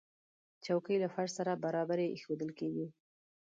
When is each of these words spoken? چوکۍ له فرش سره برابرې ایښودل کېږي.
چوکۍ 0.65 0.95
له 1.03 1.07
فرش 1.13 1.31
سره 1.37 1.61
برابرې 1.65 2.05
ایښودل 2.13 2.49
کېږي. 2.59 2.87